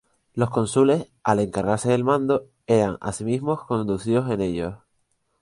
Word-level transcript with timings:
Los 0.33 0.49
cónsules, 0.49 1.11
al 1.23 1.37
encargarse 1.41 1.89
del 1.91 2.03
mando, 2.03 2.49
eran 2.65 2.97
asimismo 3.01 3.67
conducidos 3.67 4.31
en 4.31 4.41
ellos. 4.41 4.75